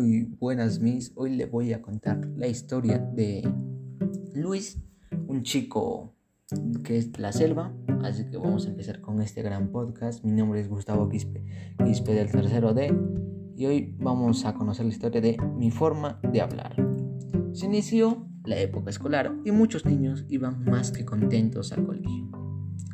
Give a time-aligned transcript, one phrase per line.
[0.00, 1.12] buenas mis.
[1.14, 3.46] Hoy le voy a contar la historia de
[4.34, 4.80] Luis,
[5.26, 6.14] un chico
[6.84, 7.74] que es la selva.
[8.02, 10.24] Así que vamos a empezar con este gran podcast.
[10.24, 11.44] Mi nombre es Gustavo Quispe,
[11.84, 12.94] Quispe del tercero D.
[13.56, 16.74] Y hoy vamos a conocer la historia de mi forma de hablar.
[17.52, 22.30] Se inició la época escolar y muchos niños iban más que contentos al colegio.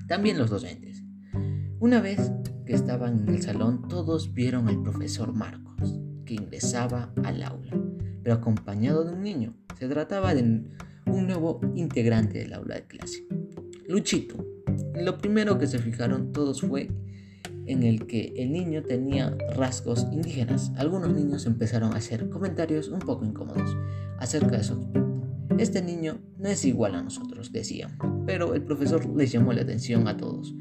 [0.09, 1.05] También los docentes.
[1.79, 2.33] Una vez
[2.65, 7.73] que estaban en el salón, todos vieron al profesor Marcos, que ingresaba al aula,
[8.23, 9.55] pero acompañado de un niño.
[9.79, 13.27] Se trataba de un nuevo integrante del aula de clase,
[13.89, 14.45] Luchito.
[14.95, 16.91] Lo primero que se fijaron todos fue
[17.67, 20.73] en el que el niño tenía rasgos indígenas.
[20.77, 23.77] Algunos niños empezaron a hacer comentarios un poco incómodos
[24.19, 24.87] acerca de su
[25.59, 27.97] Este niño no es igual a nosotros, decían,
[28.27, 30.55] pero el profesor les llamó la atención a todos.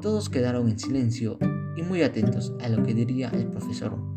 [0.00, 1.38] Todos quedaron en silencio
[1.76, 4.09] y muy atentos a lo que diría el profesor.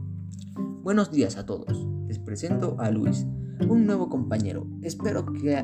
[0.84, 1.88] Buenos días a todos.
[2.10, 3.26] Les presento a Luis,
[3.70, 4.68] un nuevo compañero.
[4.82, 5.56] Espero que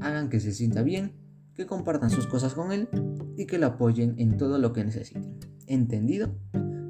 [0.00, 1.12] hagan que se sienta bien,
[1.54, 2.88] que compartan sus cosas con él
[3.36, 5.38] y que lo apoyen en todo lo que necesiten.
[5.68, 6.34] ¿Entendido?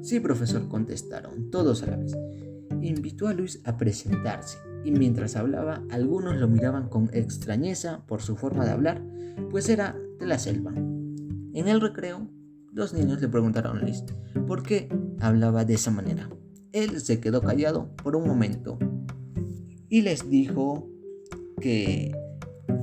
[0.01, 2.17] Sí, profesor, contestaron todos a la vez.
[2.81, 8.35] Invitó a Luis a presentarse y mientras hablaba algunos lo miraban con extrañeza por su
[8.35, 9.05] forma de hablar,
[9.51, 10.73] pues era de la selva.
[10.73, 12.31] En el recreo
[12.73, 14.03] los niños le preguntaron a Luis
[14.47, 16.31] por qué hablaba de esa manera.
[16.71, 18.77] Él se quedó callado por un momento
[19.89, 20.87] y les dijo
[21.59, 22.15] que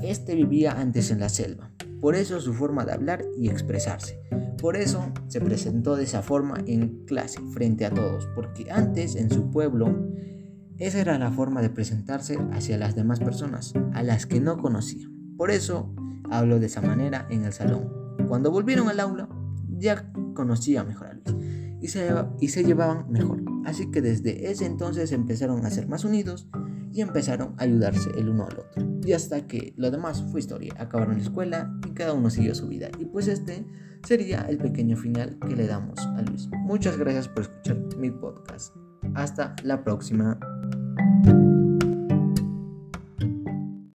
[0.02, 1.70] este vivía antes en la selva.
[2.00, 4.20] Por eso su forma de hablar y expresarse.
[4.60, 9.30] Por eso se presentó de esa forma en clase frente a todos, porque antes en
[9.30, 9.94] su pueblo
[10.78, 15.08] esa era la forma de presentarse hacia las demás personas, a las que no conocía.
[15.36, 15.94] Por eso
[16.30, 17.88] habló de esa manera en el salón.
[18.28, 19.28] Cuando volvieron al aula,
[19.68, 22.10] ya conocía mejor a Luis y se,
[22.41, 23.42] y se llevaban mejor.
[23.64, 26.48] Así que desde ese entonces empezaron a ser más unidos
[26.92, 29.00] y empezaron a ayudarse el uno al otro.
[29.04, 30.72] Y hasta que lo demás fue historia.
[30.78, 32.88] Acabaron la escuela y cada uno siguió su vida.
[32.98, 33.66] Y pues este
[34.03, 36.48] sería el pequeño final que le damos a Luis.
[36.60, 38.75] Muchas gracias por escuchar mi podcast.
[39.14, 40.38] Hasta la próxima.